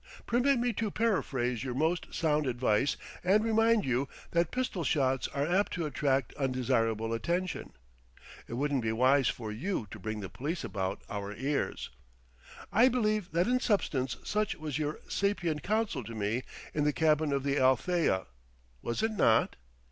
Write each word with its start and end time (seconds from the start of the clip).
Permit 0.25 0.57
me 0.57 0.73
to 0.73 0.89
paraphrase 0.89 1.63
your 1.63 1.75
most 1.75 2.11
sound 2.11 2.47
advice, 2.47 2.97
and 3.23 3.43
remind 3.43 3.85
you 3.85 4.09
that 4.31 4.49
pistol 4.49 4.83
shots 4.83 5.27
are 5.27 5.45
apt 5.45 5.73
to 5.73 5.85
attract 5.85 6.33
undesirable 6.37 7.13
attention. 7.13 7.73
It 8.47 8.55
wouldn't 8.55 8.81
be 8.81 8.91
wise 8.91 9.27
for 9.27 9.51
you 9.51 9.87
to 9.91 9.99
bring 9.99 10.19
the 10.21 10.27
police 10.27 10.63
about 10.63 11.03
our 11.07 11.35
ears. 11.35 11.91
I 12.71 12.87
believe 12.87 13.31
that 13.33 13.45
in 13.47 13.59
substance 13.59 14.17
such 14.23 14.55
was 14.55 14.79
your 14.79 15.01
sapient 15.07 15.61
counsel 15.61 16.03
to 16.05 16.15
me 16.15 16.41
in 16.73 16.83
the 16.83 16.93
cabin 16.93 17.31
of 17.31 17.43
the 17.43 17.59
Alethea; 17.59 18.25
was 18.81 19.03
it 19.03 19.11
not?... 19.11 19.55